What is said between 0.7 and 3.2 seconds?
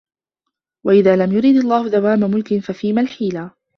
وَإِذَا لَمْ يُرِدْ اللَّهُ دَوَامَ مُلْكٌ فَفِيمَ